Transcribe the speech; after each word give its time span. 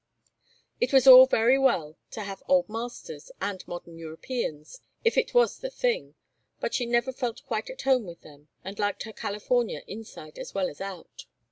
It 0.79 0.91
was 0.91 1.05
all 1.05 1.27
very 1.27 1.59
well 1.59 1.95
to 2.09 2.21
have 2.23 2.41
old 2.47 2.67
masters, 2.67 3.29
and 3.39 3.61
modern 3.67 3.99
Europeans, 3.99 4.81
if 5.05 5.15
it 5.15 5.35
was 5.35 5.59
the 5.59 5.69
thing, 5.69 6.15
but 6.59 6.73
she 6.73 6.87
never 6.87 7.13
felt 7.13 7.45
quite 7.45 7.69
at 7.69 7.83
home 7.83 8.05
with 8.07 8.21
them, 8.21 8.47
and 8.63 8.79
liked 8.79 9.03
her 9.03 9.13
California 9.13 9.83
inside 9.85 10.39
as 10.39 10.55
well 10.55 10.69
as 10.69 10.81
out. 10.81 11.25